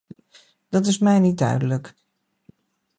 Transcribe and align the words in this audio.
Dat 0.69 0.85
is 0.87 0.97
mij 0.97 1.19
niet 1.19 1.37
duidelijk. 1.37 1.93